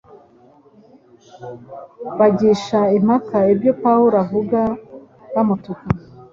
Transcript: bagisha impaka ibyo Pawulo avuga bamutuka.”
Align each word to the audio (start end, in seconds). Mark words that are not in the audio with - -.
bagisha 2.17 2.79
impaka 2.97 3.37
ibyo 3.53 3.71
Pawulo 3.83 4.15
avuga 4.23 4.59
bamutuka.” 5.33 5.85